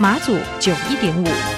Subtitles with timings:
[0.00, 1.57] 马祖九一点五。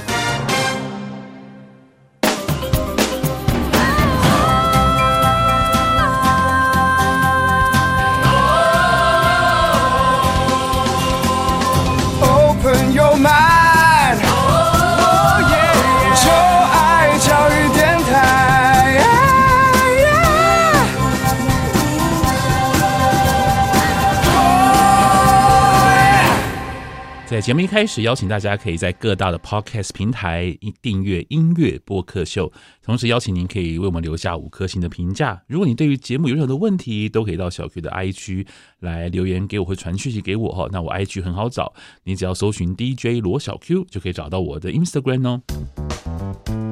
[27.30, 35.40] 在节目一开始，邀请大家可以在各大的 Podcast 平台订阅音乐播客秀，同时邀请您可以为我们留下五颗星的评价。
[35.46, 38.48] 如果你对于节目有任何的问题，都可以到小 Q 的 IG
[38.80, 40.68] 来留言给我，会传讯息给我哈。
[40.72, 41.72] 那我 IG 很好找，
[42.02, 46.69] 你只要搜寻 DJ 罗小 Q 就可以找到我的 Instagram 哦。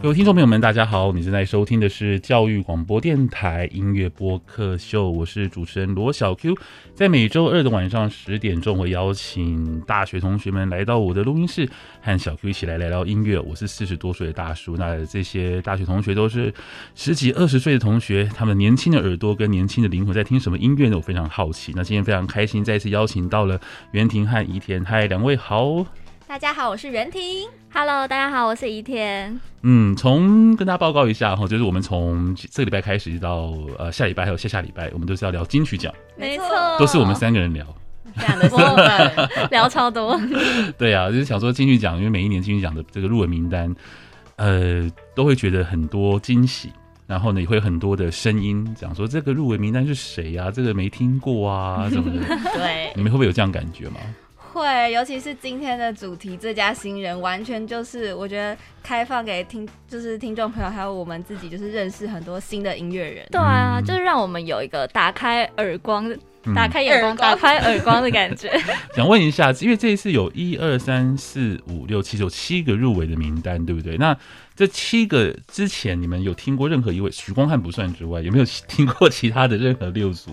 [0.00, 1.10] 各位听众朋友们，大家好！
[1.10, 6.54] 你正在收听的是教育广播电台音乐播客秀，我是主持人罗小 Q。
[6.94, 11.68] 在每周二的晚上十点钟，我邀请大学同学们来到我的录音室，
[12.00, 13.40] 和小 Q 一起来聊聊音乐。
[13.40, 16.54] 我是四十多岁的大叔，那这些大学同学都是
[16.94, 20.96] 十几二十岁的同学，他们年轻的耳朵跟年轻的灵魂在听什么音乐呢？
[20.96, 21.72] 我非常好奇。
[21.74, 25.84] 那今天非常开心，再次邀请到了袁婷和怡田，嗨，两位好。
[26.28, 27.48] 大家好，我是袁婷。
[27.72, 29.40] Hello，大家好，我是宜田。
[29.62, 35.90] 嗯，从跟大家报告一下哈，就是我们从这个礼拜开始到呃下礼拜还有下下礼拜，我们都是要聊金曲奖。
[36.18, 36.46] 没错，
[36.78, 37.66] 都是我们三个人聊，
[38.18, 38.58] 这样的多，
[39.48, 40.20] 聊超多。
[40.76, 43.74] 对啊，就是想说金曲奖，因为每一年金曲奖的这个入围名单，
[44.36, 46.70] 呃，都会觉得很多惊喜，
[47.06, 50.50] 然后呢，也会有很多的声音讲说这个入围名单是谁呀？
[50.50, 52.20] 这个没听过啊什么的。
[52.52, 53.96] 对，你们会不会有这样感觉吗？
[54.58, 63.26] 会，尤其是今天的主题，最佳新人，完全就是我觉得开放给听，就是听众朋友还有我们自己，就是认识很多新的音乐人。
[63.30, 66.12] 对啊，就是让我们有一个打开耳光、
[66.54, 68.50] 打开眼光、打开耳光的感觉。
[68.94, 73.96] 想问一下，因为这一次有一二三四五六七，有七个入围的名单，对不对？
[73.96, 74.16] 那
[74.56, 80.32] 这七个之前，你们有听过任何一位许光汉不算之外，有没有听过其他的任何六组，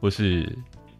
[0.00, 0.50] 或是？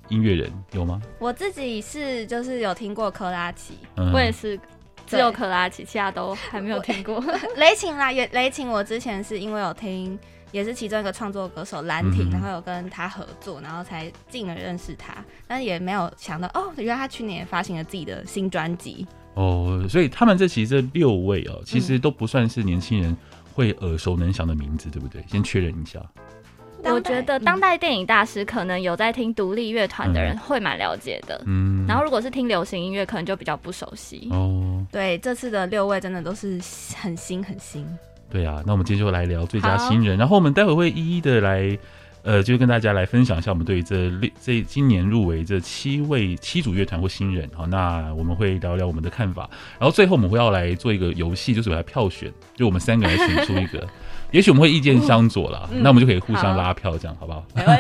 [0.09, 1.01] 音乐人有吗？
[1.19, 4.59] 我自己是就是有听过珂拉奇，嗯、我也是
[5.07, 7.23] 只有珂拉奇，其他都还没有听过。
[7.57, 10.19] 雷琴啦，也雷琴，我之前是因为有听，
[10.53, 15.15] 也是其中一个创作歌手兰亭，嗯、然后有跟他合作，然后才进而认识他，
[15.47, 23.17] 但是也没有想到哦，原来他去年也发行了自己的新专辑哦，所以他们这其实这六位哦，其实都不算是年轻人
[23.55, 25.25] 会耳熟能详的名字，对不对？
[25.29, 26.01] 先确认一下。
[26.93, 34.29] 我觉得当代电影大师可能有在听独立乐团的人会蛮了解的，嗯，然后如果是听流行音乐，可能就比较不熟悉。
[34.31, 36.61] 哦，对，这次的六位真的都是
[36.97, 37.87] 很新很新。
[38.31, 41.79] 对啊，那我们今天就来聊最佳新人，然后我们待会会一一的来，
[42.23, 49.49] 呃，就跟大家来分享一下我们对这六这今年入围这七位七组乐团或新人，好，那我们会聊聊我们的看法，
[49.79, 53.87] 然后最后我们会要来做一个游戏，就是来票选，就我们三个来选出一个。
[54.33, 57.45] 也许我们会意见相左啦，嗯、那我们就可以互相拉票，这样好，好不好？
[57.55, 57.77] 没问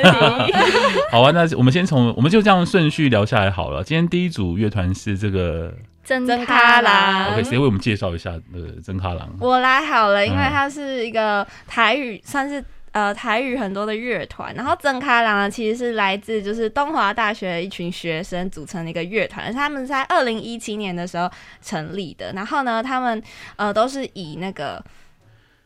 [0.46, 0.52] 题。
[1.10, 3.82] 好啊，那我们先从我们就这样顺序聊下来好了。
[3.82, 5.74] 今天第一组乐团是这个
[6.04, 7.32] 曾咖郎。
[7.32, 9.28] OK，谁为我们介绍一下呃增咖郎？
[9.40, 14.54] 我来好了，因为它是一个台语，算是呃台语很多的乐团。
[14.54, 21.28] 然后曾咖郎呢，其实是来自就是东华大学的一群学生组成的一个乐团，他们在二零一七年的时候
[21.60, 22.32] 成立的。
[22.34, 23.20] 然后呢，他们
[23.56, 24.82] 呃都是以那个。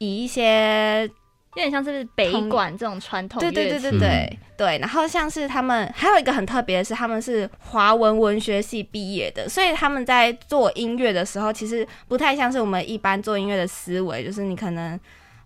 [0.01, 1.09] 以一些
[1.55, 4.79] 有点像是北管这种传统，对对对对对对。
[4.79, 14.99] 然后像是他们还有一个很特别的是，他们是华文文学系毕业的，所以他们在做音乐的时候，其实不太像是我们一般做音乐的思维，就是你可能。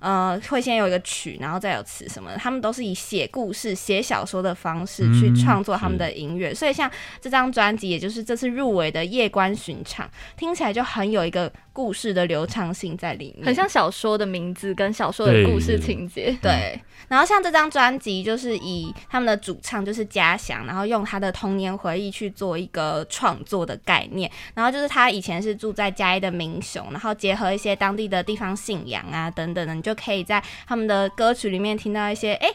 [0.05, 2.37] 呃，会先有一个曲，然后再有词什么的。
[2.37, 6.51] 他们都是以写故事、写小说的方式去创作他们的音乐。
[6.51, 6.91] 嗯、所以像
[7.23, 10.07] 这张专辑，也就是这次入围的《夜观寻常》，
[10.37, 16.37] 听起来就很有一个故事的流畅性在里面，很像小说的名字跟小说的故事情节。
[16.43, 16.81] 对，对。
[17.09, 24.31] 然后像这张专辑，就是以他们的主唱就是嘉祥，然后用他的童年回忆去做一个创作的概念。
[24.55, 29.94] 然后就是他以前是住在嘉义的民雄，然后结合一些当地的地方信仰啊等等的，你就。
[29.95, 32.49] 就可以在他们的歌曲里面听到一些哎。
[32.49, 32.55] 欸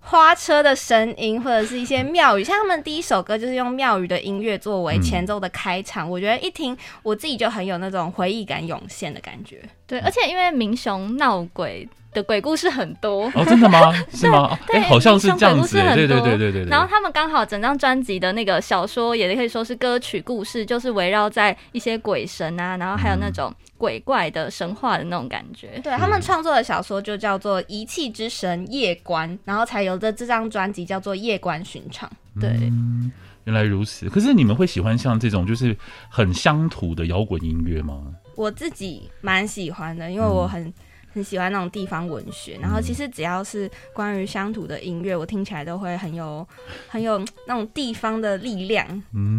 [0.00, 9.60] 花车的声音，或者是一些庙宇，像他们第一首歌就是用庙宇的音乐作为前奏的开场，嗯、我觉得一听我自己就很有那种回忆感涌现的感觉。
[9.86, 13.92] 对，而且因为民雄闹鬼的鬼故事很多哦，真的吗？
[14.10, 14.58] 是吗？
[14.72, 16.70] 哎、欸，好像是这样子，对对对对对对。
[16.70, 25.70] 然后他们刚好整张专辑的那个小说，也可以说是歌曲故事，就是围绕在一些鬼神啊，然后还有那种鬼怪的神话的那种感觉。
[25.76, 32.10] 嗯、对他们创作的小说就叫做《遗弃之神夜观》，然后才有的这张专辑叫做《夜观寻常》。
[32.40, 33.10] 对、嗯，
[33.44, 34.10] 原来如此。
[34.10, 35.74] 可是你们会喜欢像这种就是
[36.10, 38.04] 很乡土的摇滚音乐吗？
[38.36, 40.62] 我自己蛮喜欢的，因为我很。
[40.64, 40.74] 嗯
[41.18, 46.46] 很喜欢那种地方文学，然后其实只要是关于乡土的音乐，我听起来都会很有
[46.86, 48.86] 很有那种地方的力量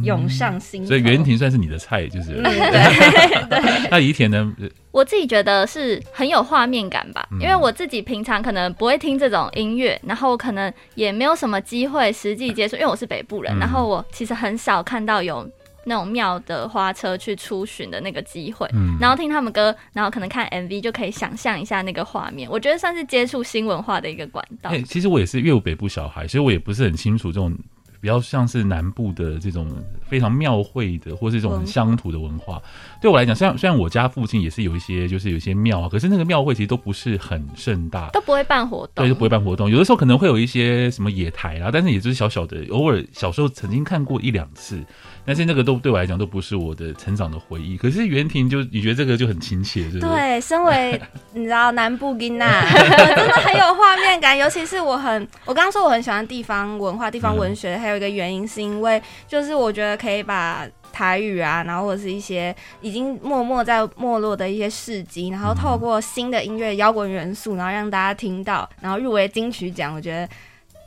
[0.04, 0.86] 涌上心。
[0.86, 2.34] 所以袁婷算是你的菜，就是。
[2.34, 2.44] 嗯、
[3.50, 3.90] 对对。
[3.90, 4.54] 那宜田呢？
[4.92, 15.50] 我自己觉得是很有画面感吧，因为我自己平常可能不会听这种音乐，然后我可能也没有什么机会实际接触，因为我是北部人，然后我其实很少看到有。
[15.90, 22.48] 那种庙的花车去出巡的那个机会，嗯，然后听他们歌，然后可能看 MV 就可以想象一下那个画面。
[22.48, 24.70] 我觉得算是接触新文化的一个管道。
[24.70, 27.58] 欸，其实我也是，因为我北部小孩，所以我也不是很清楚这种
[28.00, 29.68] 比较像是南部的这种
[30.08, 32.62] 非常庙会的，或是这种乡土的文化。
[33.02, 39.70] 对我来讲，虽然虽然我家附近也是有一些，就是有一些庙啊，可是那个庙会其实都不是很盛大，都不会办活动，对，都不会办活动。
[39.70, 44.86] 有的时候可能会有一些什么野台啊，但是也就是小小的，偶尔小时候曾经看过一两次。
[45.30, 47.78] 但是那个都对我来讲都不是我的成长的回忆。
[47.78, 50.12] 可是袁婷就你觉得这个就很亲切，是不是？
[50.12, 51.00] 对，身为
[51.34, 54.36] 你知道南部囡娜，真的很有画面感。
[54.36, 70.28] 尤其是我很，我刚刚说我很喜欢地方文化、地方文学，还有一个原因是因为，就是我觉得可以把台语啊，然后或者是一些已经默默在没落的一些事迹，然后透过新的音乐摇滚元素，然后让大家听到，然后入围金曲奖，我觉得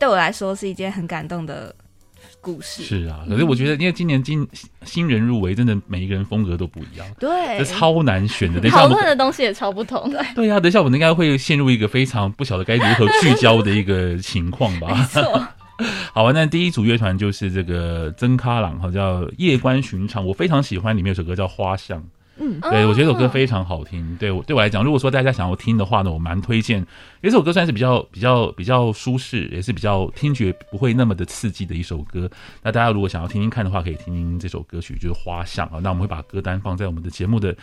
[0.00, 1.72] 对我来说是一件很感动的。
[2.42, 4.46] 故事是啊，可是我觉得，因为今年今
[4.84, 8.60] 新人入围，真的每一个人风格都不一样，对，这超难选的。
[8.60, 10.20] 等讨论的东西也超不同，对。
[10.34, 14.92] 对呀、啊，等一下我们应该会陷入一个非常不晓得该如何聚焦的一个情况吧。
[14.94, 15.48] 没错。
[16.12, 21.98] 好啊，那第一组乐团就是这个曾卡朗，哈，叫夜观寻常，我非常喜欢里面有首歌叫《花巷》。
[22.42, 24.16] 嗯，对，我觉得这首歌非常好听。
[24.16, 26.78] 对我对我来讲，如果说大家想要听的话呢，我蛮推荐。
[26.78, 32.28] 因为这首歌算是比较比较比较舒适，也是比较听觉不会那么的刺激的一首歌。
[32.62, 35.78] 那大家如果想要听听看的话，可以听听这首歌曲，就是《花巷》啊。
[35.82, 37.56] 那我们会把歌单放在我们的节目的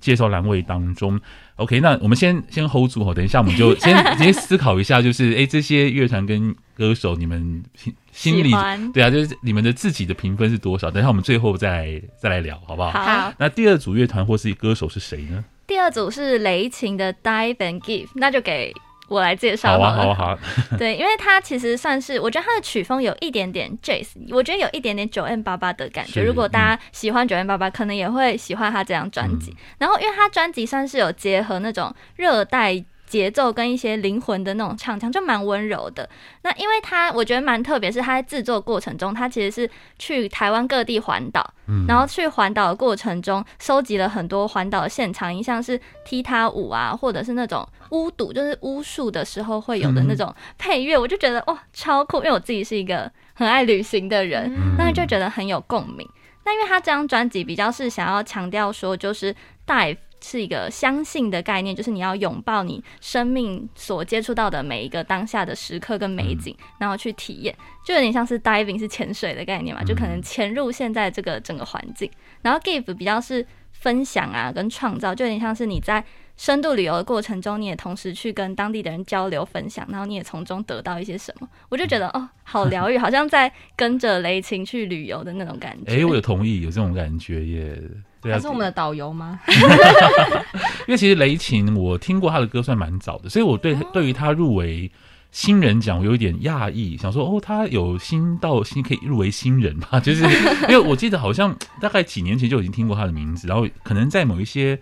[0.00, 1.20] 介绍栏位当中。
[1.56, 7.62] OK，那我们先先 hold 住哈，等一下我们就先 先思考一下，就是哎、欸，这些乐团跟歌手，你们
[8.14, 8.50] 心里
[8.92, 10.90] 对啊，就是你们的自己的评分是多少？
[10.90, 12.90] 等一下我们最后再来再来聊，好不好？
[12.90, 13.32] 好。
[13.38, 15.44] 那第二组乐团或是歌手是谁呢？
[15.66, 18.72] 第二组是雷琴的 Dive and Give，那就给。
[19.06, 20.38] 我来介绍好啊，好啊，好啊。
[20.78, 26.22] 对，因为它其实算是，我觉得它的曲风有一点点 jazz，我觉得有一点点 9m88 的感觉。
[26.22, 29.50] 如果大家喜欢 9m88，可能也会喜欢他这张专辑。
[29.50, 32.82] 嗯、然后，因为他专辑算是有结合那种热带。
[33.14, 36.10] 节奏跟一些灵魂的那种唱腔就蛮温柔的。
[36.42, 39.70] 那因为他我觉得蛮特别，是他在制作过程中，他其实是
[40.00, 56.04] 去台湾各地环岛，嗯，然后去环岛的过程中收集了很多环岛的现场音，像是踢踏舞啊，或者是那种巫毒，就是巫术的时候会有的那种配乐，我就觉得哇超酷，因为我自己是一个很爱旅行的人，那就觉得很有共鸣。
[56.44, 59.32] 那因为他这张专辑比较是想要强调说，就是
[59.64, 59.96] 带。
[60.24, 67.54] 是一个相信的概念，就是你要拥抱你生命所接触到的每一个当下的时刻跟美景，嗯、然后去体验，
[67.84, 72.10] 就有点像是 diving 是潜水的概念嘛，就可能潜入现在这个整个环境。
[72.40, 76.02] 然后 give 比较是分享啊，跟创造，就有点像是你在
[76.36, 81.48] 深度旅游的过程中，你也同时去跟当地的人交流分享，然后你也从中得到一些什么。
[81.68, 85.92] 我就觉得哦， 好疗愈，好像在跟着雷琴去旅游的那种感觉。
[85.92, 87.80] 哎、欸，我有同意，有这种感觉耶。
[88.24, 89.38] 对啊，他是我们的导游吗？
[90.88, 94.90] 因为其实雷琴，我听过他的歌算蛮早的，所以我对对于他入围
[95.30, 100.00] 新人奖，我有一点讶异，想说哦，他有新到新可以入围新人嘛？
[100.00, 100.24] 就是
[100.62, 104.78] 因为我记得好像大概几年前就已经听过他的名字，然后可能在某一些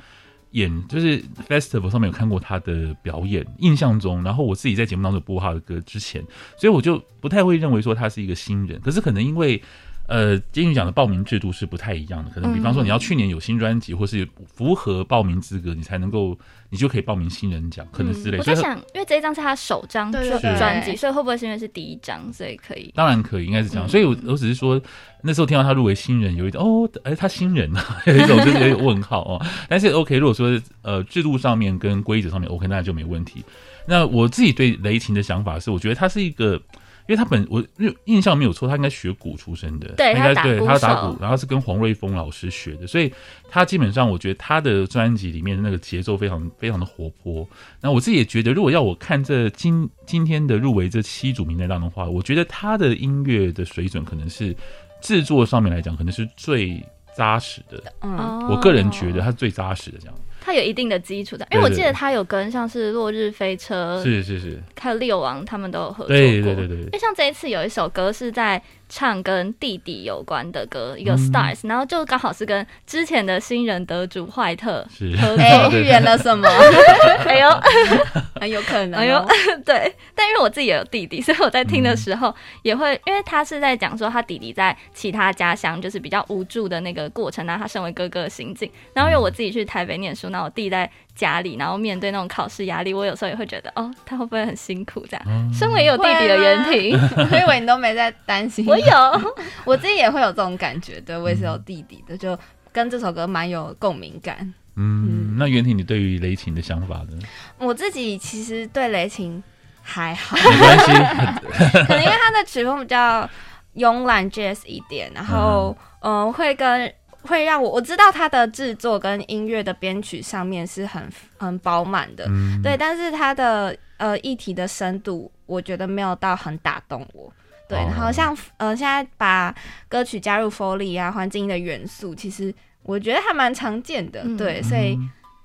[0.51, 6.23] 演就是 festival 上面有看过他的表演，印象中，然后我自己在节目当中播他的歌之前，
[6.57, 9.63] 所以我就不太会认为说他是一个新人，可是可能因为。
[10.13, 16.39] 呃，金曲奖的报名制度是不太一样的，可能比方说你要去年有新专辑，或是符合报名资格，你才能够，
[16.69, 18.37] 你就可以报名新人奖，可能之类。
[18.37, 20.23] 我在想，因为这一张是他首张专
[20.59, 22.93] 专辑，所以会不会是因为是第一张，所以可以？
[22.95, 23.89] 当然可以，应该是这样。
[23.89, 24.79] 所以我我只是说，
[25.23, 29.43] 那时候听到他入围新人，有一种哦，哎，他新人啊， 有一种就是有点问号哦。
[29.67, 33.43] 但是 OK，如果说呃制度上面跟规则上面 OK，那就没问题。
[33.87, 36.61] 那我自己对雷霆的想法是，我觉得他是一个。
[37.07, 37.63] 因为他本我
[38.05, 43.13] 印象没有错，他应该学鼓出身的，对，应该他对他打鼓，然后是跟黄瑞峰老师学的，所以
[43.51, 47.49] 他基本上我觉得他的专辑里面的那个节奏非常非常的活泼。
[47.81, 54.57] 那我自己也觉得，如果要我看这今今天的入围这七组名单当中的话，我觉得他的音乐的水准可能是
[55.01, 56.81] 制作上面来讲，可能是最
[57.17, 57.83] 扎实的。
[58.03, 60.15] 嗯，我个人觉得他是最扎实的这样。
[60.45, 66.17] 他有一定的基础的，因为我记得他有跟像是落日飞车，是是是，还有六王他们都有合作过。
[66.17, 68.63] 对对对对，因为像这一次有一首歌是在。
[68.95, 74.87] 唱跟弟弟有关的歌，一个 Stars，、嗯、然后就刚好是跟之前的新人得主怀特
[75.19, 76.47] 合作，预言了什么？
[77.25, 77.49] 哎呦，
[78.39, 79.03] 很有可能、哦。
[79.03, 79.27] 哎呦，
[79.65, 88.71] 对，但因为我自己也有弟弟，所以我在听的时候也会，嗯、因为他是在讲说他弟弟在其他家乡就是比较无助的那个过程，然后他身为哥哥的心境。
[88.93, 95.07] 然后因为我自己去台北念书，那我弟在家里，然后面对那种考试压力，我有时候也会觉得，哦，他会不会很辛苦？
[95.09, 96.99] 这样，嗯、身为有弟弟的袁婷，
[97.31, 98.65] 我以为你都没在担心。
[98.67, 99.21] 我有，
[99.65, 102.39] 我自己也会有这种感觉，对，我也是有弟弟的，就
[102.73, 104.37] 跟这首歌蛮有共鸣感。
[104.77, 107.19] 嗯，嗯，那袁婷，你对于雷琴的想法呢？
[107.59, 109.43] 我自己其实对雷琴
[109.83, 110.93] 还好，没关系，
[111.87, 113.29] 可能因为他的曲风比较
[113.75, 116.91] 慵懒 jazz 一点，然后嗯、呃，会跟
[117.23, 127.33] 会让我我知道他的制作跟音乐的编曲上面是很很饱满的，嗯、对，但是他的呃议题的深度，我觉得没有到很打动我。
[127.69, 129.55] 对，然后像呃，现在把
[129.89, 134.23] 歌曲加入 Foley 啊，环境音的元素，其实我觉得还蛮常见的。
[134.25, 134.99] 嗯、对，所以。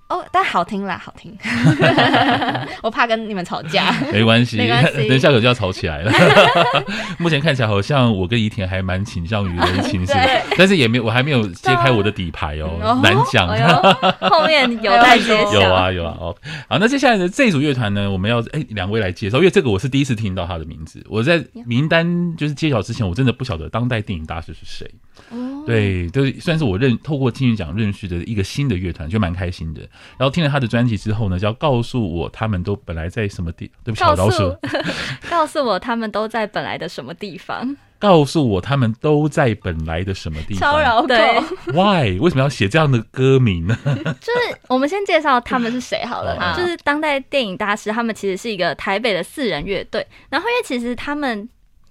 [0.10, 1.38] 哦，但好听啦，好听。
[2.82, 6.12] 我怕跟你们吵架，没关系，没关系， 等一下可就要吵起来了。
[7.20, 10.14] 目前看起来好像我跟怡婷还蛮倾向于人情，是，
[10.58, 13.48] 但是也没有，我还没有揭开我的底牌哦，难讲。
[14.22, 15.54] 后面有待揭晓。
[15.54, 16.36] 有啊有啊哦，
[16.70, 21.06] 好，那接下来的这组乐团呢，我们要哎两位来介绍，因为这个我是第一次听到他的名字。
[21.10, 24.90] 我在名单就是揭晓之前，我真的不晓得当代电影大师是谁。
[25.32, 29.82] 哦，对，就是算是我认透过金曲奖认识的一个新的乐团，就蛮开心的。
[30.18, 34.60] 然后听了他的专辑之后呢，就要告诉我他们都本来在什么地，对不起，饶舌，
[35.30, 41.08] 告诉我他们都在本来的什么地方，告诉我他们都在本来的什么地方，超绕口。
[41.08, 41.42] 对
[41.74, 42.20] ，Why？
[42.20, 43.78] 为什么要写这样的歌名呢？
[43.86, 51.48] 就是我们先介绍他们是谁好了，就是当代电影大师，他们其实是一个台北的四人乐队，然后因为其实他们。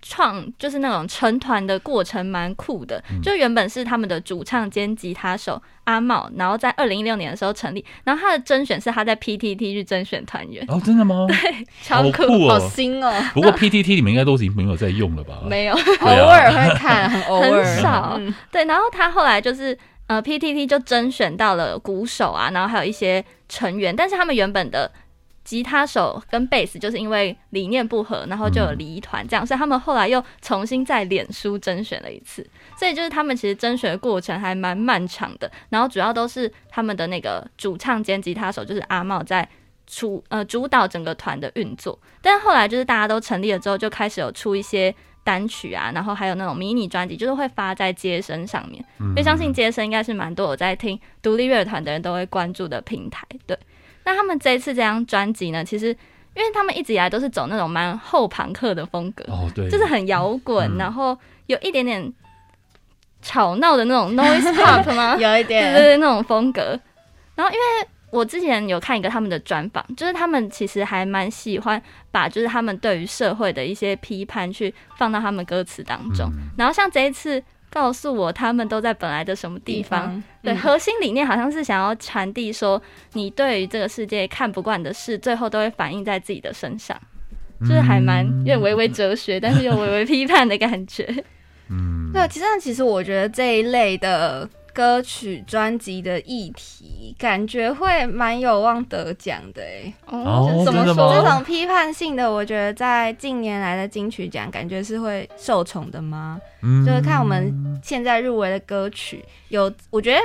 [0.09, 11.27] 创就是那种成团的过程蛮酷的，嗯、就原本是他们的主唱兼吉他手阿茂，然后在二零一六年的时候成立，然后他的甄选是他在 PTT 去甄选团员哦，真的吗？
[11.29, 13.13] 对，超酷，好酷哦，好新哦。
[13.35, 15.43] 不过 PTT 里面应该都已经没有在用了吧？
[15.49, 18.17] 没有，偶尔会看，很 偶尔，很少。
[18.19, 24.91] 嗯、对，然后他后来就是呃 PTT 就甄选到了鼓手啊，然后还有一些成员，但是他们原本的。
[25.47, 32.45] 吉他手跟贝斯就是因为理念不合，然后就有离团这样，嗯、所以他们后来又重新在脸书甄选了一次。
[32.77, 39.49] 所以就是他们其实甄选的过程还蛮漫长的，然后主要都是他们的那个主唱兼吉他手就是阿茂在
[39.87, 41.97] 主呃主导整个团的运作。
[42.21, 48.85] 但是后来就是大家都成立了之后，就开始有出一些单曲啊，然后还有那种迷你专辑，就是会发在街声上面。
[48.99, 53.57] 嗯、所以相信街声应该是蛮多我在听独立乐团的人都会关注的平台，对。
[54.07, 62.13] 那他们这一次这张专辑呢，其实因为他们一直以来都是走那种蛮后朋克的风格，哦，对，就是很摇滚，嗯、然后有一点点
[63.21, 65.17] 吵闹的那种 noise pop 吗？
[65.17, 66.79] 有一点，对对对，那种风格。
[67.35, 71.83] 然后因为我之前有看一个他们的专访，就是他们其实还蛮喜欢
[72.13, 76.31] 把就是他们对于社会的一些批判去放到他们歌词当中。
[76.33, 77.43] 嗯、然后像这一次。
[77.77, 80.01] 告诉我他们都在本来的什么地方？
[80.01, 82.81] 地方对，嗯、核心理念好像是想要传递说，
[83.13, 86.99] 你对于这个世界看不惯的事，最后都会反映在自己的身上，
[87.61, 91.05] 嗯、就是还蛮有点微微哲学，但是又微微批判的感觉。
[91.69, 94.49] 嗯，对，其实其实我觉得这一类的。
[94.77, 99.95] 歌曲专辑的议题，感觉会蛮有望得奖的哎。
[100.05, 101.15] 哦，怎么说？
[101.15, 106.39] 这种批判性的，我觉得在近年来的金曲奖，感觉是会受宠的吗？
[106.61, 110.21] 嗯，就是看我们现在入围的歌曲，有我觉得，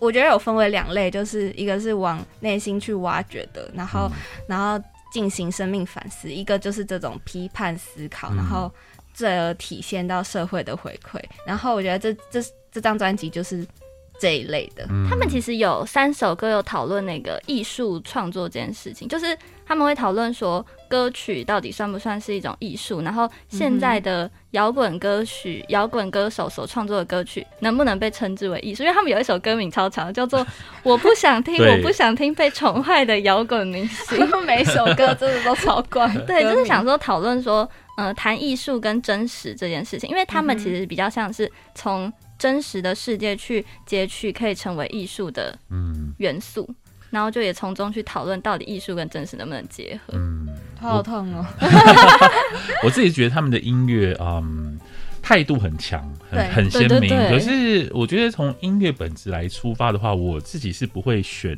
[0.00, 4.10] 我觉得有分为两类，就是一个是往内心去挖掘的，然后
[4.48, 8.68] 然后进行生命反思；一个就是这种批判思考，然后。
[9.20, 11.20] 最而体现到社会的回馈。
[11.46, 13.66] 然后我觉得这这这张专辑就是
[14.18, 14.86] 这一类的。
[14.88, 19.36] 嗯他们其实有三首歌有讨论那个艺术创作这件事情，就是
[19.66, 28.82] 他们会讨论说歌曲到底算不算是一种艺术，然后现在的摇滚歌曲、摇滚歌手所创作的歌曲能不能被称之为艺术？
[28.82, 30.40] 因为他们有一首歌名超长，叫做
[30.82, 34.18] 《我不想听，我不想听被宠坏的摇滚明星》。
[34.44, 36.08] 每首歌真的都超怪。
[36.26, 37.68] 对，就是想说讨论说，
[38.00, 42.12] 呃，谈艺术跟真实这件事情，因为他们其实比较像是从。
[42.40, 45.54] 真实的世界去截取可以成为艺术的
[46.16, 46.74] 元素，嗯、
[47.10, 50.14] 然后就也从中去讨论到底艺术跟真实能不能结合。
[50.16, 50.48] 嗯，
[50.80, 51.44] 好痛哦！
[51.60, 54.80] 我， 我自己觉得他们的音乐，嗯，
[55.20, 57.10] 态度很强，很很鲜明。
[57.28, 61.54] 可是我觉得从音乐本质来出发的话，我自己是不会选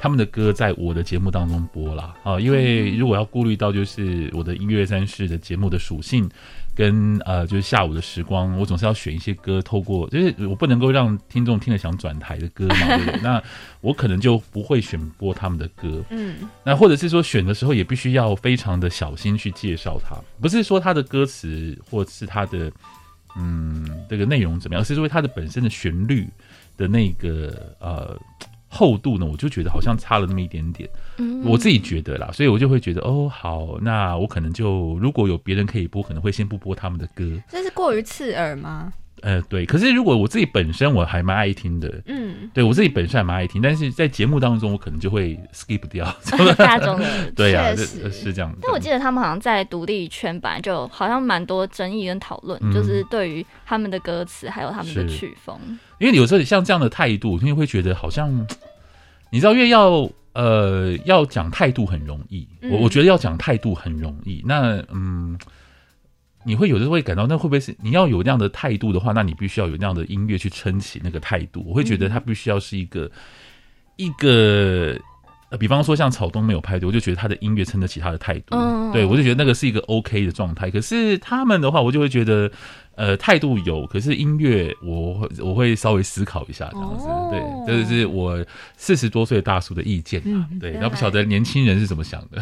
[0.00, 2.14] 他们的歌在我的节目当中播啦。
[2.24, 6.28] 啊，因为如果要顾虑到就是我的音乐三世的节目的属性。
[6.72, 13.20] 跟呃，就是下午的时光，我总是要选一些歌，透过就是我不能够让听众听了想转台的歌嘛， 对不对？
[13.20, 13.42] 那
[13.82, 22.72] 我可能就不会选播他们的歌，嗯，那或者是说选的时候也必须要非常的小心去介绍它，不是说他的歌词或是他的
[23.36, 26.26] 嗯这个内容怎么样，是因为他的本身的旋律
[26.78, 28.18] 的那个呃。
[28.72, 37.28] 厚度呢，我就觉得好像差了那么一点点，嗯，我自己觉得啦，所以我就会觉得哦，好，那我可能就如果有别人可以播，可能会先不播他们的歌。
[37.48, 38.92] 这是过于刺耳吗？
[39.22, 39.64] 呃，对。
[39.66, 46.04] 可是如果我自己本身我还蛮爱听的，嗯，对我自己本身还蛮爱听，但是在节目当中我可能就会 skip 掉
[46.56, 48.54] 大众的， 对呀、啊，是是这样。
[48.60, 55.58] 但我记得他们好像在独立圈本来就好像蛮多争议跟讨论，嗯、就是对于他们的歌词还有他们的曲风。
[55.98, 58.46] 因为有时候像这样的态度，你会觉得好像，
[59.30, 64.42] 你知道，越要呃要讲态度很容易，我我觉得要讲态度很容易。
[64.46, 65.38] 那嗯，
[66.44, 71.64] 你会有的时候会感到，那会不会是你要有那样的态度的话，那你必须要有那样的音乐去撑起那个态度。
[71.66, 73.10] 我会觉得它必须要是一个
[73.96, 74.96] 一个。
[75.50, 80.70] 呃，比方说像草东没有派对，我就觉得他的音乐撑得起他的态度，嗯、对我就觉得那个是一个 OK 的状态。
[80.70, 82.48] 可是他们的话，我就会觉得，
[82.94, 92.40] 呃，态度有，可是音乐我我会稍微思考一下这样子，哦、对，这就是我四十多岁的大叔的意见嘛，嗯、对，然后不晓得年轻人是怎么想的。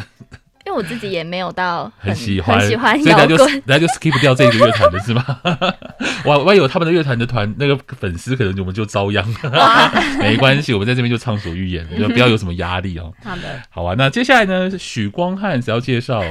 [0.69, 5.25] 因为我自己也没有到 很，很喜欢，很喜欢所以大家就就 skip 掉这个乐团的是吗？
[6.23, 9.25] 我我有他们的乐团的团那个粉丝，可能我们就遭殃。
[9.51, 13.11] 哇 没关系，我们在这边就畅所欲言，就不要有什么压力哦。
[13.23, 13.95] 好的，好啊。
[13.97, 16.21] 那接下来呢，许光汉只要介绍。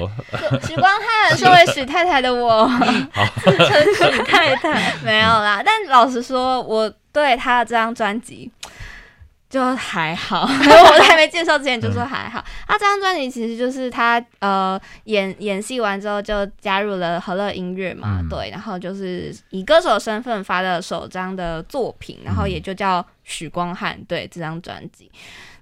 [0.65, 5.61] 许光汉，身为许太太的我，好，自称许太太没有啦。
[5.67, 8.49] 但老实说，我对他的这张专辑。
[9.51, 12.45] 就还好， 我还没介绍之前就说还好。
[12.67, 23.99] 他、嗯啊、这张专辑其实就是他呃演演戏完之后就加入了和乐音乐嘛，嗯、对，然后就是以歌手身份发的首张的作品，然后也就叫许光汉。
[24.07, 25.11] 对这张专辑，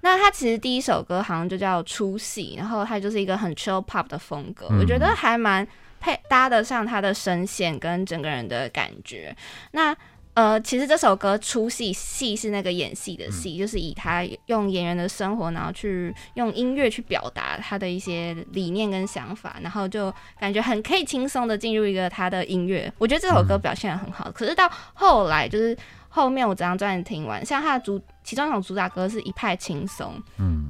[0.01, 5.67] 那他其实第一首歌好像就叫出戏，然后他就是一个很 chill pop 的风格，嗯、我觉得还蛮
[6.01, 9.35] 配搭得上他的声线跟整个人的感觉。
[9.71, 9.97] 那
[10.37, 22.93] 呃，其实这首歌出戏，戏是那个演戏的戏，嗯、就是以他用演员的生活，然后去用音乐去表达他的一些理念跟想法，然后就感觉很可以轻松的进入一个他的音乐。
[22.99, 24.29] 我觉得这首歌表现得很好。
[24.29, 25.75] 嗯、可是到后来，就是
[26.11, 30.67] 后面我整张专辑听完，像他的主其中一首主打歌是一派轻松，嗯，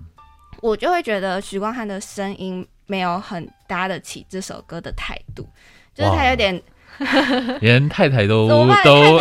[0.63, 5.45] 我就会觉得许光汉的声音没有很搭得起这首歌的态度，
[5.93, 6.63] 就是他有点。
[7.61, 8.67] 连太太都都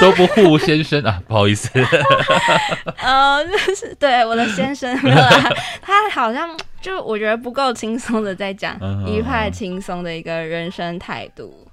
[0.00, 1.68] 都不护先生啊， 不好意思。
[2.98, 11.66] 呃，就是对我的先生没有啦，他好像就我觉得不够轻松的在讲一派轻松的一个人生态度。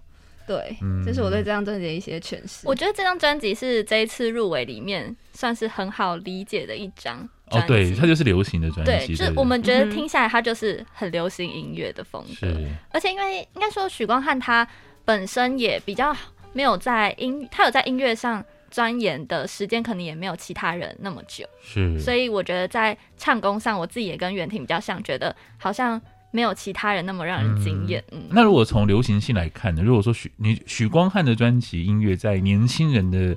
[0.45, 2.65] 对，这是我对这张专辑的一些诠释。
[2.65, 7.17] 我觉得这张专辑是这一次入围里面算是很好理解的一张。
[7.51, 8.91] 哦，对，它就是流行的专辑。
[8.91, 12.47] 对，就是我们觉得听下来，它就是很流行音乐的风格。
[12.89, 14.67] 而且因为应该说许光汉他。
[15.05, 16.15] 本身也比较
[16.53, 21.45] 没有在音，他有在音乐上钻研的时间，可能也没有其他人那么久。
[21.61, 28.03] 是，所以我觉得在唱功上，我自己也跟袁婷比较像，觉得好像没有其他人那么让人惊艳。
[28.11, 29.81] 嗯，嗯，那如果从流行性来看呢？
[29.83, 33.35] 如果说许你许光汉的专辑音乐在年轻人的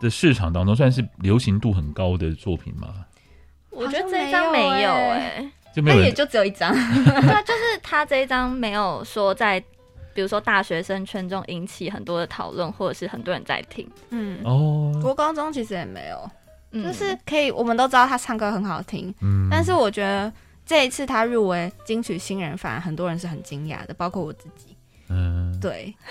[0.00, 3.06] 的市场当中，算是流行度很高的作品吗？
[3.70, 6.72] 我觉得这张没有哎、欸，就没有，也 就只有一张。
[6.74, 9.62] 对，就是他这一张没有说在。
[10.14, 14.38] 比如说大学生圈中引起很多的讨论，或者是很多人在听，嗯。
[14.44, 16.30] 哦，国高中其实也没有，
[16.70, 20.32] 嗯、就是可以，我们都知道他唱歌很好听，嗯，但是我觉得
[20.64, 24.73] 这一次他入围金曲新人，反而很多人是很惊讶的，包括我自己，
[25.08, 25.94] 嗯，对，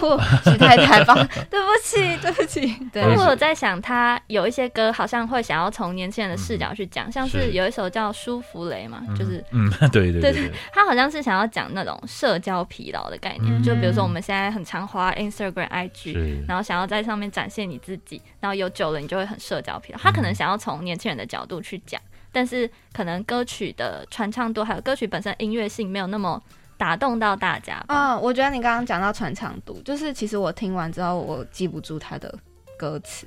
[0.00, 1.14] 我许太太吧，
[1.50, 2.74] 对不起， 对不起。
[2.92, 19.98] 对，我有在想，他有一些歌好像会想要从年轻人的视角去讲，像是有一首叫《舒芙蕾》嘛，就是，嗯， 对对对，他好像是想要讲那种社交疲劳的概念，就比如说我们现在很常滑 Instagram、IG，然后想要在上面展现你自己，然后有久了你就会很社交疲劳。
[19.98, 26.42] 他可能想要从年轻人的角度去讲，但是可能歌曲的传唱度还有歌曲本身音乐性没有那么。
[26.82, 28.20] 打动到大家嗯、哦！
[28.20, 32.36] 我觉得你刚刚讲到传唱度，就是其实我听完之后，我记不住他的
[32.76, 33.24] 歌词，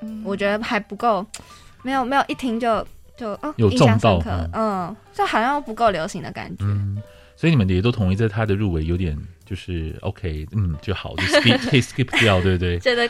[0.00, 1.24] 嗯，我觉得还不够，
[1.84, 2.84] 没有没有一听就
[3.16, 4.20] 就哦，有中到，
[4.52, 6.64] 嗯，就好像不够流行的感觉。
[6.64, 7.00] 嗯，
[7.36, 9.16] 所以你们也都同意，在他的入围有点。
[9.52, 12.78] 就是 OK，嗯，就好，就 skip 可以 skip 掉，对不对？
[12.80, 13.06] 觉得，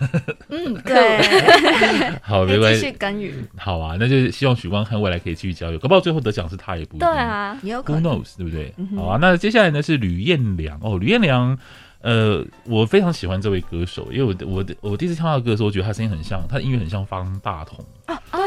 [0.50, 3.32] 嗯，对，好，没关系，继续耕耘。
[3.56, 7.08] 好啊，那就希望许光汉未来可以继续交流，搞不好最后得奖是他也不一定。
[7.08, 8.74] 对啊，也有可能，Who knows，对不对？
[8.76, 11.58] 嗯、好啊，那接下来呢是吕彦良哦，吕彦良。
[12.02, 18.40] 呃，我非常喜欢这位歌手，因为我我我第一次听他的歌的时候，我觉得他声音很像，他的音乐很像方大同啊，对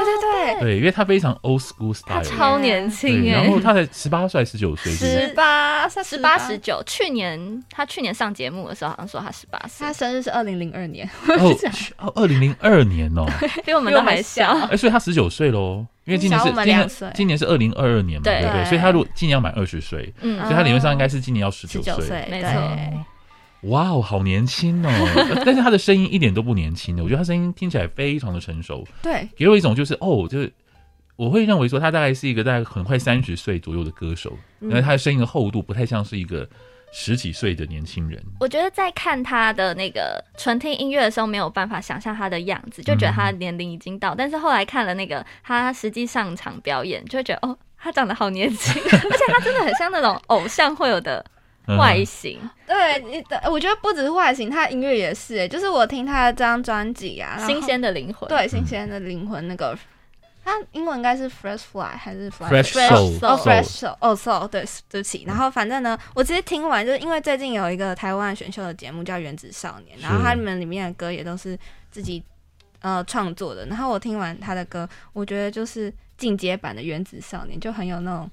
[0.59, 6.37] 对因为他非常 old school style，他超年轻耶，然后他才十八岁，十九岁，十八，十八。
[6.37, 11.07] 十九，去年他去年上节目的时候好像说他十八岁，他生日是二零零二年，
[11.97, 13.25] 哦，二零零二年哦，
[13.65, 18.65] 比我们都还小，哎，所以他十九岁喽，因为今年是今年今年是二零二二年嘛，对不对？
[18.65, 22.49] 所以他如果今年要满二十岁，嗯，所以他理论上应该是今年要十九岁，没错。
[23.63, 24.89] 哇哦，好年轻哦！
[25.45, 28.87] 但是他的声音一点都不年轻的，我觉得他声音听起来非常的成熟。
[29.01, 30.51] 对，给我一种就是哦，就是
[31.17, 36.47] 我会认为说他大概是一个大概很快三十岁左右的歌手，因为他的声音的厚度不太像是一个
[36.93, 38.23] 十几岁的年轻人。
[38.39, 44.13] 我觉得在看他的那个纯听音乐的时候，没有办法想象他的样子，就觉得他的年龄已经到。
[44.13, 51.25] 嗯、但是后来看了那个他实际上场表演，就会觉得哦，他长得好年轻， 而且他真的很像那种偶像会有的。
[51.77, 59.77] 外形，对，你的我觉得不只是外形，他音乐也是，就是我听他的这张专辑啊，新鲜的灵魂，对，新鲜的灵魂那个，
[60.43, 65.23] 他英文应该是 fresh fly 还是 fresh soul，fresh soul，哦，soul，对，对不起。
[65.27, 71.57] 然后反正呢，我其实听完，就是因为最近有一个台湾选秀的节目叫《原子少年》，然后他们里面的歌也都是
[71.91, 72.23] 自己
[72.81, 73.65] 呃创作的。
[73.65, 78.29] 然后我听完他的歌，我觉得就是进阶版的《原子少年》，就很有那种。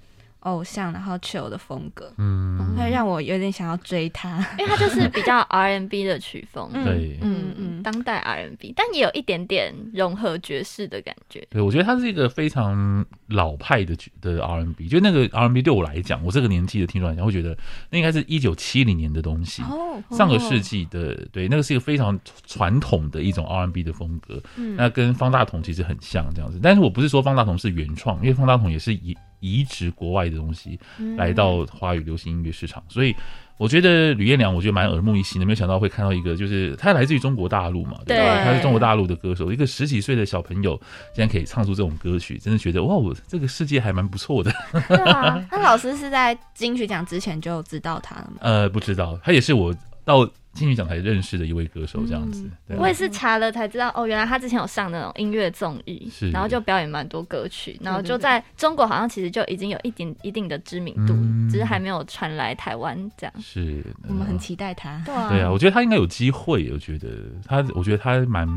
[0.47, 11.45] 偶像，然后 chill 的风格，嗯，会让我有点想要追他，因为他就是比较 R&B 的曲风，对，嗯嗯，当代 R&B，但也有一点点融合爵士的感觉。
[11.51, 17.57] 对，我觉得他是一个非常老派的的 R&B，就那个 R&B 对我来讲，我这个年纪的听众来讲，会觉得
[17.91, 29.17] 那应该是一九七零年的东西，哦，上个世纪的，对，那个是一个非常传统的一种 R&B 的风格，嗯，那跟方大同其实很像这样子，但是我不是说方大同是原创，因为方大同也是以。
[29.40, 30.79] 移植国外的东西
[31.16, 33.14] 来到华语流行音乐市场，所以
[33.59, 35.46] 我觉得吕彦良，我觉得蛮耳目一新的。
[35.46, 38.44] 没有想到会看到一个，就是他来自于中国大陆嘛，对吧？
[38.44, 40.77] 他是中国大陆的歌手，一个十几岁的小朋友
[41.14, 44.53] 竟然可以唱出这种歌曲，真的觉得哇，我这个世界还蛮不错的。
[44.88, 48.37] 对啊，那老师是在金曲奖之前就知道他了吗？
[48.42, 50.29] 呃，不知道，他也是我到。
[50.57, 52.51] 金曲奖才认识的一位歌手，这样子。
[52.69, 63.33] 嗯、我也是查了才知道，哦，原来他之前有上那种音乐综艺，然后就表演蛮多歌曲，然后就在中国好像其实就已经有一点一定的知名度，嗯、只是还没有传来台湾这样。
[63.40, 65.01] 是，我们很期待他。
[65.05, 66.71] 对啊，对啊，我觉得他应该有机会。
[66.73, 67.09] 我觉得
[67.47, 68.49] 他，我觉得他蛮。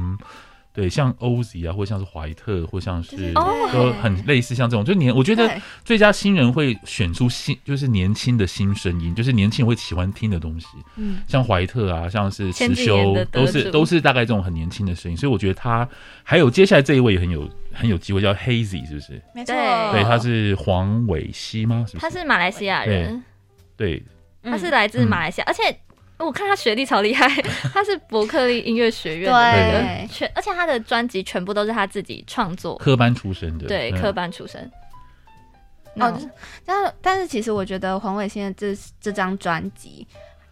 [0.71, 10.67] 对，像 Ozzy 啊，或像是怀特，或像是都很类似，像这种，就年，我觉得最佳新人会选出新，就是年轻的新声音，就是年轻人会喜欢听的东西。
[10.95, 15.87] 嗯，像怀特啊，像是辞修，都是都是大概这种很年轻的声音，所以我觉得他
[16.23, 19.21] 还有接下来这一位也很有很有机会，叫 Hazy，是不是？
[19.33, 19.53] 没错，
[19.91, 21.83] 对，他是黄伟希吗？
[21.87, 22.01] 是不是？
[22.01, 23.21] 他是马来西亚人，
[23.75, 24.01] 对，
[24.43, 25.77] 他是来自马来西亚，而且。
[26.25, 27.27] 我看他学历超厉害，
[27.73, 34.69] 他是伯克利音乐学院的，全而且他的专辑全部都是他自己创作，科班出身的，对，科班出身。
[35.95, 36.17] 哦，
[36.65, 40.07] 但但是其实我觉得黄伟现在这这张专辑。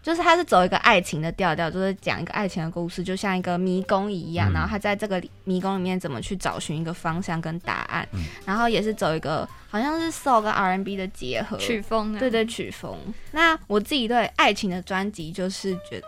[0.07, 4.49] 就是他是走一个爱情的调调，就是讲一个爱情的故事，就像一个迷宫一样。
[4.49, 8.07] 嗯、然后他在这个迷宫里面怎么去找寻一个方向跟答案。
[8.13, 12.97] 嗯、然后也是走一个好像是 soul 跟 R N B 的结合曲风，啊，对对曲风。
[13.31, 16.07] 那我自己对爱情的专辑就是觉得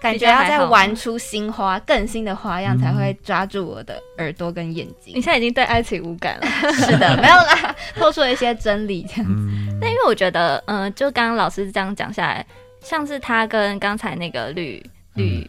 [0.00, 5.12] 感觉要再玩出新花，更新的花样才会抓住我的耳朵跟眼睛。
[5.16, 6.46] 你现在已经对爱情无感了？
[6.74, 9.76] 是的，没有啦， 透出了一些真理这样子。
[9.80, 12.46] 那、嗯、因为我觉得，嗯、呃，就刚刚老师这样讲下来。
[12.80, 14.82] 像是他跟刚才那个吕
[15.14, 15.46] 吕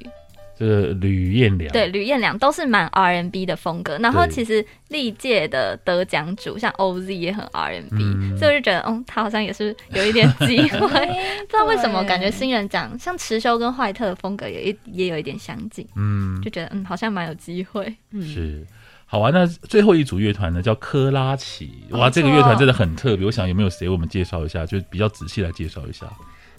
[0.57, 3.97] 这个吕彦良，对，吕彦良都是蛮 R N B 的风格。
[3.97, 10.87] 然后其实历届的得奖主像 OZ 也很 R N B，、嗯、所以我就觉得，嗯，他好像也是有一点机会。
[11.49, 15.87] 不知道为什么，感觉新人奖像池修跟怀特的风格也也有一点相近。
[15.95, 17.95] 嗯，就觉得嗯，好像蛮有机会。
[18.11, 18.63] 嗯，是。
[19.07, 21.71] 好啊，那最后一组乐团呢，叫科拉奇。
[21.89, 23.25] 哇，这个乐团真的很特别。
[23.25, 26.05] 我想有没有谁我们介绍一下，就比较仔细来介绍一下。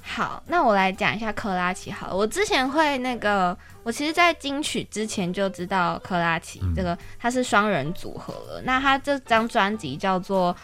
[0.05, 1.91] 好，那我来讲一下珂拉奇。
[1.91, 8.61] 好了，我之前会那个，我其实，在金曲之前就知道珂拉琪这个，他是双人组合了。
[8.61, 10.55] 嗯、那他这张专辑叫做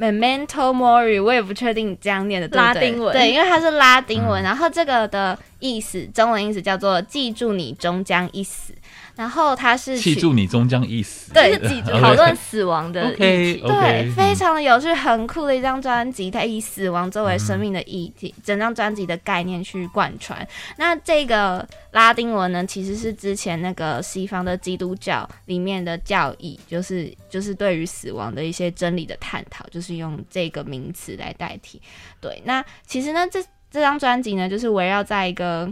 [0.02, 2.74] 《Memento Mori》，我也不确定这样念的对不对？
[2.74, 4.42] 拉丁文，对，因为它是拉丁文。
[4.42, 8.74] 嗯、然后这个的意思，中文意思叫做“记住你终将一死”。
[9.18, 16.30] 然后他是记住你终将一死，对，记住讨论死亡的议题，对，非常的有趣，很酷的一张专辑。
[16.30, 20.46] 它以死亡作为生命的议题，整张专辑的概念去贯穿。
[20.76, 31.82] 那这个拉丁文呢，其实是之前那个西方的基督教里面的教义，就是就是对于死亡的一些真理的探讨，就是用这个名词来代替。
[32.20, 35.68] 对，那其实呢，这这张专辑呢，就是围绕在一个。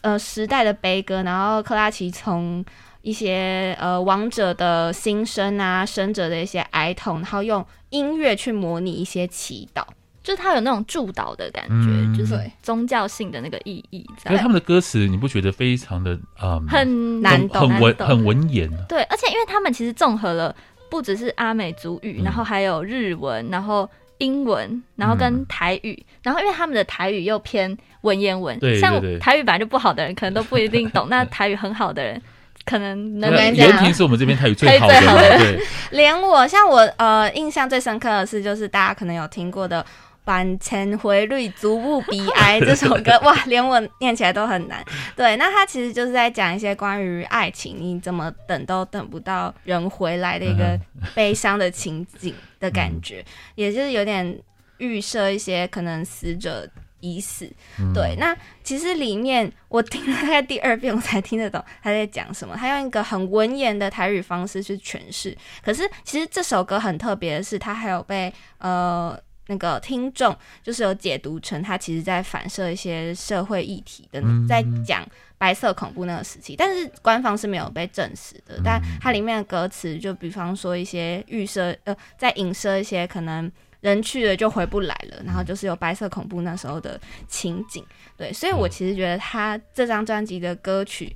[0.00, 2.64] 呃，时代的悲歌，然后克拉奇从
[3.00, 9.82] 一些呃亡者的心声啊，生者的一些哀痛，然后用音乐去模拟一些祈祷，
[10.22, 14.30] 就是他有那种祝祷的感觉，嗯、就是宗教性的那个意义在。
[14.30, 18.70] 因为他们的歌词，你不觉得非常的啊、嗯、很难懂，很文很文言？
[18.88, 20.54] 对，而且因为他们其实综合了
[20.90, 23.88] 不只是阿美族语，嗯、然后还有日文，然后。
[24.18, 31.08] 英文，然后跟台语，嗯、然后因为他们的台语又偏文言文，对对对，像台语本来就不好的人，可能都不一定懂。
[31.10, 32.20] 那台语很好的人，
[32.64, 33.68] 可能能讲。
[33.68, 35.60] 原平是我们这边台语最好的，好的对。
[35.90, 39.84] 连我，像我，呃，印象最深刻的是，就是大家可能有听过的。
[40.24, 44.82] 板前回绿足不悲哀 这首歌， 哇，连我念起来都很难。
[45.14, 50.80] 对，那他其实就是在讲一些关于爱情，你怎么等都等不到人回来的一个
[51.14, 54.38] 悲伤的情景的感觉，嗯、也就是有点
[54.78, 56.66] 预设一些可能死者
[57.00, 57.46] 已死。
[57.78, 62.56] 嗯、对，那其实里面我听了大概第二遍，我才听得懂他在讲什么。
[62.56, 65.36] 他用一个很文言的台语方式去诠释。
[65.62, 69.20] 可是其实这首歌很特别的是，他还有被呃。
[69.46, 78.60] 那个听众就是有解读成他其实在反射一些社会议题的，在讲白色恐怖那个时期，但是官方是没有被证实的。
[78.64, 87.84] 但它里面的歌词，就比方说一些预设，呃，在影射一些可能人去了就回不来了，然后就是有白色恐怖那时候的情景。
[88.16, 91.14] 对，所以我其实觉得他这张专辑的歌曲。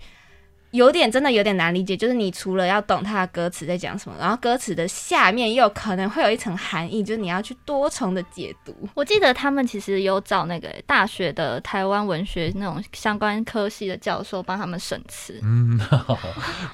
[0.73, 8.75] 有点真的有点难理解，就是你除了要懂他的歌词在讲什么，然后歌词的下面又可能会有一层含义，就是你要去多重的解读。
[8.95, 15.41] 我记得他们其实有找那个大学的台湾文学那种相关科系的教授帮他们审词。
[15.43, 15.81] 嗯，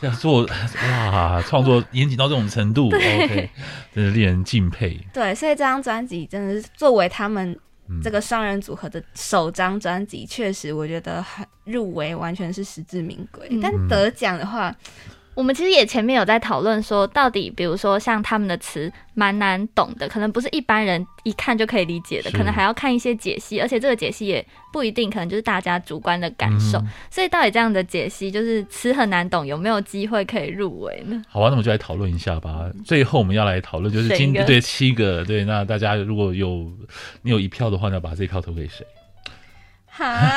[0.00, 0.44] 要做
[0.88, 3.50] 哇，创作严谨到这种程度对，OK，
[3.94, 4.98] 真的令人敬佩。
[5.12, 7.56] 对，所以这张专辑真的是作为他们。
[8.02, 13.46] 这个双人组合的首张专辑，确实我觉得很入围，完全是实至名归。
[13.50, 14.74] 嗯、但得奖的话。
[15.34, 26.78] 我们其实也前面有在讨论说，到底比如说像他们的词蛮难懂的，可能不是一般人一看就可以理解的，可能还要看一些解析，而且这个解析也不一定，可能就是大家主观的感受。
[26.78, 31.22] 嗯、所以到底这样的解析，就是词很难懂，有没有机会可以入围呢？
[31.28, 32.70] 好啊，那我们就来讨论一下吧。
[32.84, 36.70] 最后我们要来讨论，就是今对七个对，那大家如果有
[37.22, 38.86] 你有一票的话，那把这一票投给谁？
[39.96, 40.36] 哈，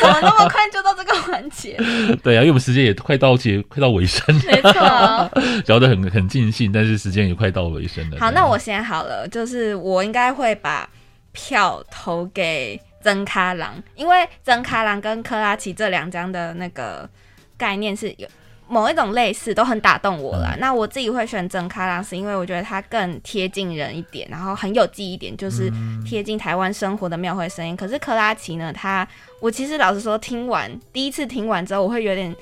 [0.00, 1.76] 怎么那么快就到这个环节？
[2.24, 4.42] 对啊，因为我们时间也快到结，快到尾声了。
[4.46, 5.30] 没错，
[5.66, 8.18] 聊得很很尽兴，但是时间也快到尾声了。
[8.18, 10.88] 好，那我先好了，就是我应该会把
[11.30, 17.08] 票投给曾卡郎，因为曾卡郎跟克拉奇这两张的那个
[17.56, 18.26] 概念是有。
[18.68, 20.52] 某一种类似都很打动我啦。
[20.54, 25.70] 嗯、那我自己会选真卡拉，是因为我觉得它更贴近人一点，然后很有记忆点，就是
[26.04, 27.76] 贴近台湾生活的庙会声音。
[27.76, 29.06] 可是克拉奇呢，它
[29.40, 32.34] 我其实老实说，听完第一次听完之后，我会有点。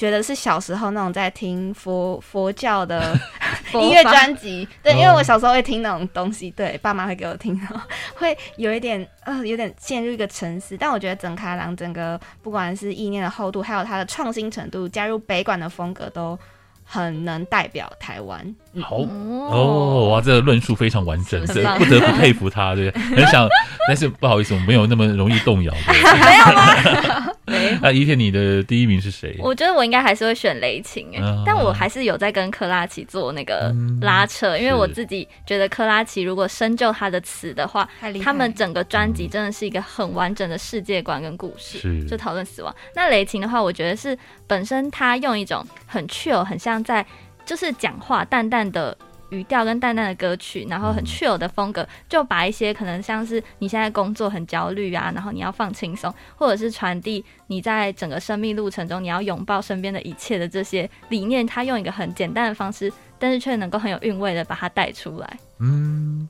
[0.00, 3.14] 觉得是小时候那种在听佛佛教的
[3.74, 7.60] 音乐专辑，对，因为我小时候会听那种东西，对，爸妈会给我听，
[8.14, 10.74] 会有一点呃，有点陷入一个沉思。
[10.74, 16.38] 但我觉得整卡郎整个不管是意念的厚度，还有它的创新程度，加入北管的风格都。
[16.92, 18.98] 很能代表台湾，好。
[18.98, 23.48] 哦，哇，这个论述非常完整，这不得不佩服他，对， 很想，
[23.88, 27.32] 但是不好意思，我没有那么容易动摇， 没有吗？
[27.82, 29.34] 那一天，你的第一名是谁？
[29.40, 37.88] 我觉得我应该还是会选雷琴哎，嗯、但我还是有在跟珂拉奇做那个拉扯，嗯、因为我自己觉得珂拉奇如果深究他的词的话，
[38.22, 42.04] 他们整个专辑真的是一个很完整的世界观跟故事，是。
[42.04, 42.72] 就讨论死亡。
[42.94, 47.04] 那雷琴的话，我觉得是本身他用一种很 chill，很像在
[47.50, 48.96] 就是讲话淡淡的。
[49.30, 65.38] 语调跟淡淡的歌曲，然后很 chill 的风格，就把一些可能像是你现在工作很焦虑啊，然后你要放轻松，或者是传递你在整个生命路程中你要拥抱身边的一切的这些理念，他用一个很简单的方式，但是却能够很有韵味的把它带出来。
[65.60, 66.28] 嗯。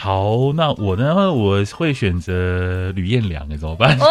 [0.00, 1.32] 好，那我呢？
[1.32, 3.98] 我会选择吕彦良，怎么办？
[3.98, 4.06] 哦、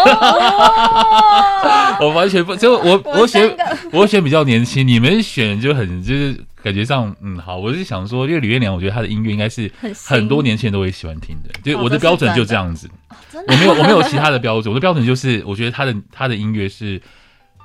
[2.04, 3.56] 我完全不，就我我选
[3.94, 9.72] 我选比较年轻，你们选就很就是感觉上，嗯，好，我是想说，因为吕彦良，我觉得他的音乐应该是
[10.06, 12.90] 很多年轻人都会喜欢听的，就我的标准就这样子，
[13.34, 17.02] 哦、我没有我没有其他的标准，我的标准就是我觉得他的他的音乐是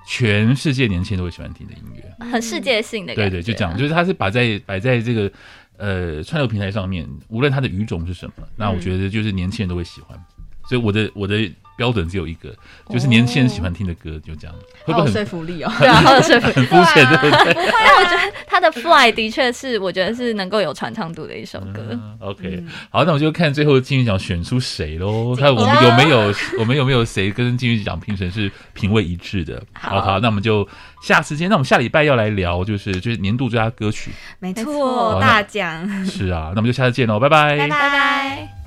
[0.07, 5.29] 全世界年轻人都会喜欢听的音乐，很世界性的，对对，就这样，就是他是摆在摆在这个。
[5.83, 10.17] 呃，串流平台上面，无论它的语种是什么，嗯、那我觉得就是年轻人都会喜欢。
[10.69, 11.35] 所以我的我的
[11.83, 12.55] 标准只有一个，
[12.89, 14.55] 就是年轻人喜欢听的歌，就这样。
[14.85, 15.73] 会不会很说服力哦？
[15.81, 17.55] 对啊，好有说服力，很肤浅，对不对？
[17.85, 21.83] 但我觉得他的 Fly 的确是，我觉得是能够有传唱度的一首歌。
[21.91, 25.35] 嗯、OK，好，那我就看最后金曲奖选出谁喽？
[25.35, 29.61] 看我们有没有，我们有没有谁跟金曲奖评审是品味一致的？
[29.73, 30.67] 好好，那我们就
[31.03, 31.49] 下次见。
[31.49, 36.07] 那我们下礼拜要来聊，就是就是年度最佳歌曲，没错，大奖。
[36.07, 38.62] 是啊，那我们就下次见喽，拜拜，拜拜。